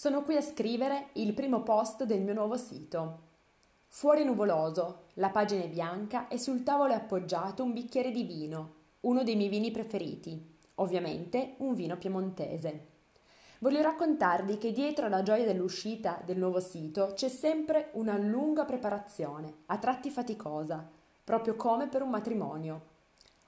Sono 0.00 0.22
qui 0.22 0.34
a 0.34 0.40
scrivere 0.40 1.08
il 1.16 1.34
primo 1.34 1.62
post 1.62 2.04
del 2.04 2.22
mio 2.22 2.32
nuovo 2.32 2.56
sito. 2.56 3.18
Fuori 3.86 4.24
nuvoloso, 4.24 5.08
la 5.16 5.28
pagina 5.28 5.62
è 5.62 5.68
bianca 5.68 6.26
e 6.28 6.38
sul 6.38 6.62
tavolo 6.62 6.92
è 6.92 6.96
appoggiato 6.96 7.62
un 7.62 7.74
bicchiere 7.74 8.10
di 8.10 8.22
vino, 8.22 8.76
uno 9.00 9.22
dei 9.22 9.36
miei 9.36 9.50
vini 9.50 9.70
preferiti, 9.70 10.56
ovviamente 10.76 11.56
un 11.58 11.74
vino 11.74 11.98
piemontese. 11.98 12.86
Voglio 13.58 13.82
raccontarvi 13.82 14.56
che 14.56 14.72
dietro 14.72 15.04
alla 15.04 15.22
gioia 15.22 15.44
dell'uscita 15.44 16.22
del 16.24 16.38
nuovo 16.38 16.60
sito 16.60 17.12
c'è 17.14 17.28
sempre 17.28 17.90
una 17.92 18.16
lunga 18.16 18.64
preparazione, 18.64 19.52
a 19.66 19.76
tratti 19.76 20.08
faticosa, 20.08 20.82
proprio 21.22 21.56
come 21.56 21.88
per 21.88 22.00
un 22.00 22.08
matrimonio. 22.08 22.86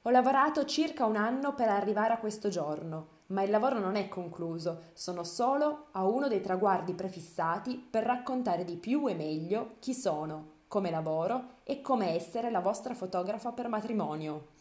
Ho 0.00 0.08
lavorato 0.08 0.64
circa 0.64 1.04
un 1.04 1.16
anno 1.16 1.54
per 1.54 1.68
arrivare 1.68 2.14
a 2.14 2.18
questo 2.18 2.48
giorno 2.48 3.16
ma 3.28 3.42
il 3.42 3.50
lavoro 3.50 3.78
non 3.78 3.96
è 3.96 4.08
concluso, 4.08 4.90
sono 4.94 5.24
solo 5.24 5.86
a 5.92 6.06
uno 6.06 6.28
dei 6.28 6.40
traguardi 6.40 6.94
prefissati 6.94 7.76
per 7.76 8.04
raccontare 8.04 8.64
di 8.64 8.76
più 8.76 9.06
e 9.08 9.14
meglio 9.14 9.76
chi 9.80 9.94
sono, 9.94 10.56
come 10.68 10.90
lavoro 10.90 11.56
e 11.64 11.80
come 11.82 12.14
essere 12.14 12.50
la 12.50 12.60
vostra 12.60 12.94
fotografa 12.94 13.52
per 13.52 13.68
matrimonio. 13.68 14.56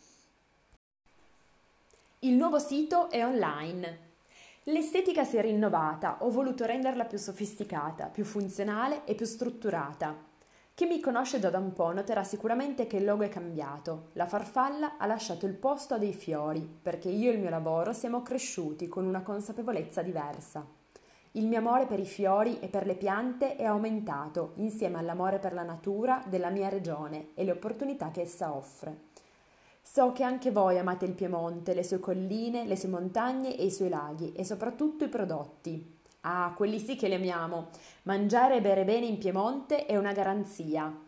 Il 2.19 2.33
nuovo 2.33 2.59
sito 2.59 3.09
è 3.09 3.23
online. 3.25 4.05
L'estetica 4.63 5.23
si 5.23 5.37
è 5.37 5.41
rinnovata, 5.41 6.17
ho 6.21 6.29
voluto 6.29 6.65
renderla 6.65 7.05
più 7.05 7.17
sofisticata, 7.17 8.07
più 8.07 8.25
funzionale 8.25 9.05
e 9.05 9.15
più 9.15 9.25
strutturata. 9.25 10.13
Chi 10.77 10.85
mi 10.85 10.99
conosce 10.99 11.39
già 11.39 11.49
da 11.49 11.57
un 11.57 11.73
po' 11.73 11.91
noterà 11.91 12.23
sicuramente 12.23 12.85
che 12.85 12.97
il 12.97 13.03
logo 13.03 13.23
è 13.23 13.29
cambiato. 13.29 14.09
La 14.13 14.27
farfalla 14.27 14.97
ha 14.99 15.07
lasciato 15.07 15.47
il 15.47 15.55
posto 15.55 15.95
a 15.95 15.97
dei 15.97 16.13
fiori, 16.13 16.61
perché 16.61 17.09
io 17.09 17.31
e 17.31 17.33
il 17.33 17.39
mio 17.39 17.49
lavoro 17.49 17.93
siamo 17.93 18.21
cresciuti 18.21 18.87
con 18.87 19.03
una 19.03 19.23
consapevolezza 19.23 20.03
diversa. 20.03 20.63
Il 21.31 21.47
mio 21.47 21.57
amore 21.57 21.87
per 21.87 21.97
i 21.97 22.05
fiori 22.05 22.59
e 22.59 22.67
per 22.67 22.85
le 22.85 22.93
piante 22.93 23.55
è 23.55 23.63
aumentato 23.63 24.51
insieme 24.57 24.99
all'amore 24.99 25.39
per 25.39 25.53
la 25.53 25.63
natura 25.63 26.23
della 26.27 26.51
mia 26.51 26.69
regione 26.69 27.29
e 27.33 27.43
le 27.43 27.53
opportunità 27.53 28.11
che 28.11 28.21
essa 28.21 28.55
offre. 28.55 29.05
So 29.81 30.11
che 30.11 30.21
anche 30.21 30.51
voi 30.51 30.77
amate 30.77 31.05
il 31.05 31.13
Piemonte, 31.13 31.73
le 31.73 31.83
sue 31.83 31.97
colline, 31.97 32.67
le 32.67 32.75
sue 32.75 32.89
montagne 32.89 33.57
e 33.57 33.65
i 33.65 33.71
suoi 33.71 33.89
laghi 33.89 34.31
e 34.33 34.43
soprattutto 34.43 35.05
i 35.05 35.09
prodotti. 35.09 35.96
Ah, 36.21 36.53
quelli 36.55 36.79
sì 36.79 36.95
che 36.95 37.07
li 37.07 37.15
amiamo. 37.15 37.69
Mangiare 38.03 38.57
e 38.57 38.61
bere 38.61 38.83
bene 38.83 39.05
in 39.05 39.17
Piemonte 39.17 39.85
è 39.85 39.95
una 39.95 40.11
garanzia. 40.11 41.05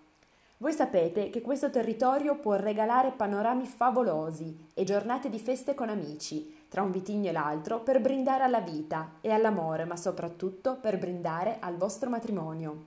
Voi 0.62 0.74
sapete 0.74 1.30
che 1.30 1.42
questo 1.42 1.70
territorio 1.70 2.36
può 2.38 2.56
regalare 2.56 3.12
panorami 3.12 3.66
favolosi 3.66 4.68
e 4.74 4.84
giornate 4.84 5.30
di 5.30 5.40
feste 5.40 5.74
con 5.74 5.88
amici, 5.88 6.66
tra 6.68 6.82
un 6.82 6.92
vitigno 6.92 7.30
e 7.30 7.32
l'altro, 7.32 7.80
per 7.80 8.02
brindare 8.02 8.44
alla 8.44 8.60
vita 8.60 9.14
e 9.22 9.32
all'amore, 9.32 9.86
ma 9.86 9.96
soprattutto 9.96 10.76
per 10.76 10.98
brindare 10.98 11.60
al 11.62 11.78
vostro 11.78 12.10
matrimonio. 12.10 12.86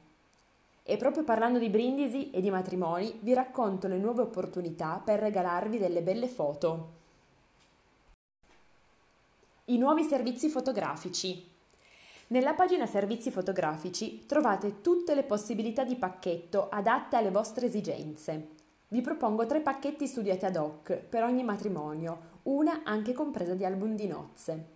E 0.82 0.96
proprio 0.98 1.24
parlando 1.24 1.58
di 1.58 1.70
brindisi 1.70 2.30
e 2.30 2.42
di 2.42 2.50
matrimoni, 2.50 3.18
vi 3.22 3.32
racconto 3.32 3.88
le 3.88 3.96
nuove 3.96 4.22
opportunità 4.22 5.00
per 5.02 5.20
regalarvi 5.20 5.78
delle 5.78 6.02
belle 6.02 6.28
foto. 6.28 7.00
I 9.66 9.78
nuovi 9.78 10.02
servizi 10.02 10.50
fotografici. 10.50 11.51
Nella 12.32 12.54
pagina 12.54 12.86
Servizi 12.86 13.30
fotografici 13.30 14.24
trovate 14.24 14.80
tutte 14.80 15.14
le 15.14 15.22
possibilità 15.22 15.84
di 15.84 15.96
pacchetto 15.96 16.70
adatte 16.70 17.16
alle 17.16 17.30
vostre 17.30 17.66
esigenze. 17.66 18.48
Vi 18.88 19.02
propongo 19.02 19.44
tre 19.44 19.60
pacchetti 19.60 20.06
studiati 20.06 20.46
ad 20.46 20.56
hoc 20.56 20.94
per 20.94 21.24
ogni 21.24 21.44
matrimonio, 21.44 22.40
una 22.44 22.84
anche 22.84 23.12
compresa 23.12 23.52
di 23.52 23.66
album 23.66 23.96
di 23.96 24.06
nozze. 24.06 24.66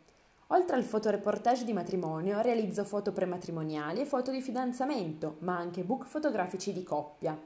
Oltre 0.48 0.76
al 0.76 0.82
fotoreportage 0.82 1.64
di 1.64 1.72
matrimonio, 1.72 2.42
realizzo 2.42 2.84
foto 2.84 3.12
prematrimoniali 3.12 4.02
e 4.02 4.04
foto 4.04 4.31
di 4.31 4.42
fidanzamento, 4.42 5.36
ma 5.38 5.56
anche 5.56 5.82
book 5.82 6.04
fotografici 6.04 6.75
di 6.75 6.82
coppia. 6.82 7.41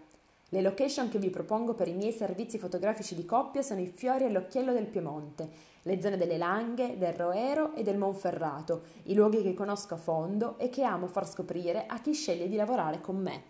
Le 0.52 0.62
location 0.62 1.08
che 1.08 1.20
vi 1.20 1.30
propongo 1.30 1.74
per 1.74 1.86
i 1.86 1.94
miei 1.94 2.10
servizi 2.10 2.58
fotografici 2.58 3.14
di 3.14 3.24
coppia 3.24 3.62
sono 3.62 3.80
i 3.80 3.86
fiori 3.86 4.24
all'occhiello 4.24 4.72
del 4.72 4.86
Piemonte, 4.86 5.48
le 5.82 6.02
zone 6.02 6.16
delle 6.16 6.38
Langhe, 6.38 6.98
del 6.98 7.12
Roero 7.12 7.72
e 7.74 7.84
del 7.84 7.96
Monferrato, 7.96 8.82
i 9.04 9.14
luoghi 9.14 9.42
che 9.42 9.54
conosco 9.54 9.94
a 9.94 9.98
fondo 9.98 10.58
e 10.58 10.68
che 10.68 10.82
amo 10.82 11.06
far 11.06 11.28
scoprire 11.28 11.86
a 11.86 12.00
chi 12.00 12.14
sceglie 12.14 12.48
di 12.48 12.56
lavorare 12.56 13.00
con 13.00 13.16
me. 13.18 13.42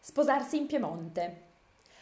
Sposarsi 0.00 0.56
in 0.56 0.66
Piemonte. 0.66 1.44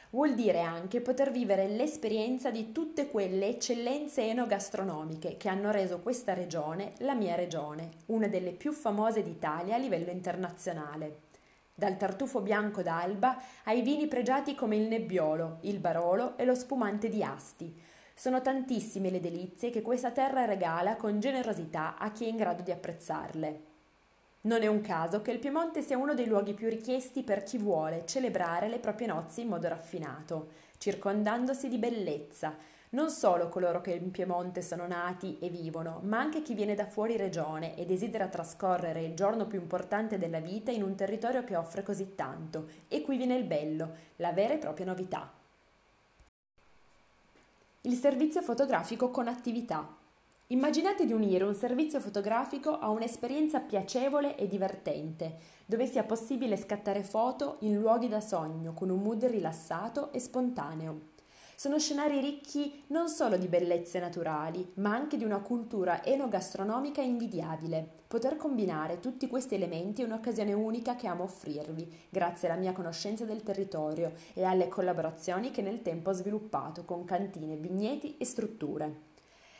Vuol 0.08 0.34
dire 0.34 0.60
anche 0.60 1.02
poter 1.02 1.30
vivere 1.30 1.68
l'esperienza 1.68 2.50
di 2.50 2.72
tutte 2.72 3.10
quelle 3.10 3.48
eccellenze 3.48 4.22
enogastronomiche 4.22 5.36
che 5.36 5.50
hanno 5.50 5.70
reso 5.70 5.98
questa 5.98 6.32
regione 6.32 6.92
la 6.98 7.14
mia 7.14 7.34
regione, 7.34 7.90
una 8.06 8.28
delle 8.28 8.52
più 8.52 8.72
famose 8.72 9.22
d'Italia 9.22 9.74
a 9.74 9.78
livello 9.78 10.10
internazionale 10.10 11.32
dal 11.74 11.96
tartufo 11.96 12.40
bianco 12.40 12.82
d'alba 12.82 13.36
ai 13.64 13.82
vini 13.82 14.06
pregiati 14.06 14.54
come 14.54 14.76
il 14.76 14.86
nebbiolo, 14.86 15.58
il 15.62 15.80
barolo 15.80 16.36
e 16.36 16.44
lo 16.44 16.54
spumante 16.54 17.08
di 17.08 17.24
Asti. 17.24 17.74
Sono 18.14 18.40
tantissime 18.40 19.10
le 19.10 19.18
delizie 19.18 19.70
che 19.70 19.82
questa 19.82 20.12
terra 20.12 20.44
regala 20.44 20.94
con 20.94 21.18
generosità 21.18 21.96
a 21.98 22.12
chi 22.12 22.26
è 22.26 22.28
in 22.28 22.36
grado 22.36 22.62
di 22.62 22.70
apprezzarle. 22.70 23.72
Non 24.42 24.62
è 24.62 24.66
un 24.68 24.82
caso 24.82 25.20
che 25.20 25.32
il 25.32 25.38
Piemonte 25.40 25.82
sia 25.82 25.96
uno 25.96 26.14
dei 26.14 26.26
luoghi 26.26 26.54
più 26.54 26.68
richiesti 26.68 27.22
per 27.22 27.42
chi 27.42 27.58
vuole 27.58 28.04
celebrare 28.06 28.68
le 28.68 28.78
proprie 28.78 29.08
nozze 29.08 29.40
in 29.40 29.48
modo 29.48 29.66
raffinato, 29.66 30.50
circondandosi 30.78 31.68
di 31.68 31.78
bellezza, 31.78 32.54
non 32.94 33.10
solo 33.10 33.49
coloro 33.49 33.81
che 33.81 33.91
in 33.91 34.12
Piemonte 34.12 34.62
sono 34.62 34.87
nati 34.87 35.37
e 35.41 35.49
vivono, 35.49 35.99
ma 36.05 36.21
anche 36.21 36.43
chi 36.43 36.55
viene 36.55 36.77
da 36.77 36.87
fuori 36.87 37.16
regione 37.16 37.77
e 37.77 37.84
desidera 37.84 38.28
trascorrere 38.28 39.03
il 39.03 39.15
giorno 39.15 39.47
più 39.47 39.60
importante 39.60 40.16
della 40.16 40.38
vita 40.38 40.71
in 40.71 40.84
un 40.84 40.94
territorio 40.94 41.43
che 41.43 41.56
offre 41.56 41.82
così 41.82 42.15
tanto. 42.15 42.69
E 42.87 43.03
qui 43.03 43.16
viene 43.16 43.34
il 43.34 43.44
bello, 43.44 43.91
la 44.16 44.32
vera 44.32 44.55
e 44.55 44.59
propria 44.59 44.87
novità. 44.87 45.28
Il 47.82 47.97
servizio 47.97 48.41
fotografico 48.43 49.11
con 49.11 49.26
attività. 49.26 49.87
Immaginate 50.49 51.05
di 51.05 51.12
unire 51.12 51.43
un 51.43 51.55
servizio 51.55 51.99
fotografico 51.99 52.78
a 52.78 52.91
un'esperienza 52.91 53.59
piacevole 53.59 54.37
e 54.37 54.47
divertente, 54.47 55.37
dove 55.66 55.87
sia 55.87 56.05
possibile 56.05 56.56
scattare 56.56 57.03
foto 57.03 57.56
in 57.61 57.81
luoghi 57.81 58.06
da 58.06 58.21
sogno 58.21 58.72
con 58.72 58.88
un 58.88 59.03
mood 59.03 59.25
rilassato 59.25 60.12
e 60.12 60.21
spontaneo. 60.21 61.12
Sono 61.56 61.78
scenari 61.78 62.20
ricchi 62.20 62.82
non 62.88 63.09
solo 63.09 63.37
di 63.37 63.47
bellezze 63.47 64.00
naturali, 64.00 64.72
ma 64.75 64.92
anche 64.92 65.16
di 65.16 65.25
una 65.25 65.38
cultura 65.38 66.04
enogastronomica 66.04 67.00
invidiabile. 67.00 68.03
Poter 68.09 68.37
combinare 68.37 68.98
tutti 68.98 69.28
questi 69.28 69.54
elementi 69.54 70.03
è 70.03 70.04
un'occasione 70.04 70.53
unica 70.53 70.97
che 70.97 71.06
amo 71.06 71.22
offrirvi, 71.22 72.06
grazie 72.10 72.48
alla 72.48 72.60
mia 72.60 72.72
conoscenza 72.72 73.25
del 73.25 73.44
territorio 73.44 74.14
e 74.34 74.43
alle 74.43 74.66
collaborazioni 74.66 75.53
che 75.53 75.62
nel 75.62 75.81
tempo 75.81 76.10
ho 76.10 76.12
sviluppato 76.12 76.84
con 76.84 77.04
cantine, 77.04 77.56
vigneti 77.56 78.16
e 78.19 78.25
strutture. 78.25 79.12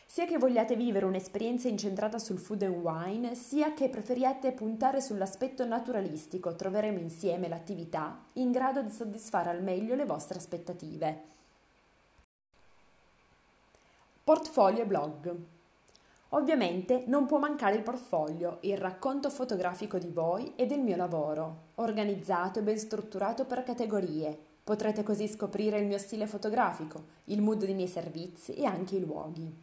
Sia 0.07 0.27
che 0.27 0.37
vogliate 0.37 0.75
vivere 0.75 1.07
un'esperienza 1.07 1.69
incentrata 1.69 2.19
sul 2.19 2.39
food 2.39 2.63
and 2.63 2.77
wine, 2.77 3.35
sia 3.37 3.73
che 3.73 3.89
preferiate 3.89 4.53
puntare 4.53 5.01
sull'aspetto 5.01 5.65
naturalistico, 5.65 6.55
troveremo 6.57 6.99
insieme 6.99 7.49
l'attività 7.49 8.25
in 8.35 8.51
grado 8.51 8.83
di 8.83 8.91
soddisfare 8.91 9.51
al 9.51 9.63
meglio 9.63 9.95
le 9.95 10.05
vostre 10.05 10.39
aspettative. 10.39 11.33
Portfolio 14.25 14.81
e 14.81 14.87
blog. 14.87 15.37
Ovviamente 16.31 17.05
non 17.09 17.27
può 17.27 17.39
mancare 17.39 17.77
il 17.77 17.83
portfolio, 17.83 18.57
il 18.63 18.79
racconto 18.79 19.29
fotografico 19.29 19.99
di 19.99 20.09
voi 20.09 20.55
e 20.57 20.65
del 20.65 20.81
mio 20.81 20.97
lavoro, 20.97 21.73
organizzato 21.75 22.59
e 22.59 22.63
ben 22.63 22.79
strutturato 22.79 23.45
per 23.45 23.63
categorie. 23.65 24.35
Potrete 24.65 25.03
così 25.03 25.29
scoprire 25.29 25.79
il 25.79 25.85
mio 25.85 25.99
stile 25.99 26.27
fotografico, 26.27 27.05
il 27.25 27.43
mood 27.43 27.67
dei 27.67 27.75
miei 27.75 27.87
servizi 27.87 28.55
e 28.55 28.65
anche 28.65 28.97
i 28.97 29.05
luoghi. 29.05 29.55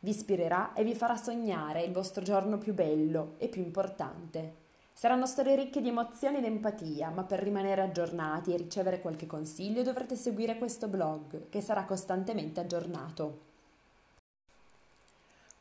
Vi 0.00 0.10
ispirerà 0.10 0.72
e 0.72 0.82
vi 0.82 0.96
farà 0.96 1.16
sognare 1.16 1.82
il 1.82 1.92
vostro 1.92 2.24
giorno 2.24 2.58
più 2.58 2.74
bello 2.74 3.34
e 3.38 3.46
più 3.46 3.62
importante. 3.62 4.54
Saranno 4.92 5.26
storie 5.26 5.54
ricche 5.54 5.80
di 5.80 5.90
emozioni 5.90 6.38
ed 6.38 6.44
empatia, 6.46 7.10
ma 7.10 7.22
per 7.22 7.38
rimanere 7.38 7.82
aggiornati 7.82 8.52
e 8.52 8.56
ricevere 8.56 9.00
qualche 9.00 9.28
consiglio 9.28 9.84
dovrete 9.84 10.16
seguire 10.16 10.58
questo 10.58 10.88
blog, 10.88 11.48
che 11.48 11.60
sarà 11.60 11.84
costantemente 11.84 12.58
aggiornato. 12.58 13.49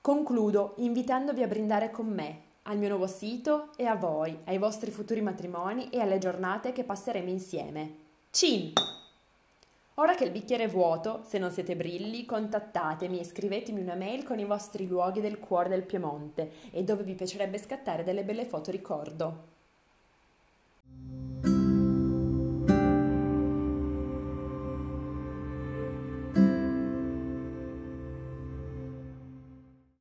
Concludo 0.01 0.75
invitandovi 0.77 1.43
a 1.43 1.47
brindare 1.47 1.91
con 1.91 2.07
me, 2.07 2.41
al 2.63 2.77
mio 2.77 2.87
nuovo 2.87 3.05
sito 3.05 3.71
e 3.75 3.85
a 3.85 3.95
voi, 3.95 4.39
ai 4.45 4.57
vostri 4.57 4.91
futuri 4.91 5.19
matrimoni 5.19 5.89
e 5.89 5.99
alle 5.99 6.19
giornate 6.19 6.71
che 6.71 6.85
passeremo 6.85 7.29
insieme. 7.29 7.95
Cin! 8.31 8.71
Ora 9.95 10.15
che 10.15 10.23
il 10.23 10.31
bicchiere 10.31 10.63
è 10.63 10.69
vuoto, 10.69 11.23
se 11.25 11.37
non 11.37 11.51
siete 11.51 11.75
brilli, 11.75 12.25
contattatemi 12.25 13.19
e 13.19 13.25
scrivetemi 13.25 13.81
una 13.81 13.95
mail 13.95 14.23
con 14.23 14.39
i 14.39 14.45
vostri 14.45 14.87
luoghi 14.87 15.19
del 15.19 15.37
cuore 15.37 15.67
del 15.67 15.83
Piemonte 15.83 16.49
e 16.71 16.85
dove 16.85 17.03
vi 17.03 17.15
piacerebbe 17.15 17.57
scattare 17.57 18.05
delle 18.05 18.23
belle 18.23 18.45
foto 18.45 18.71
ricordo. 18.71 19.58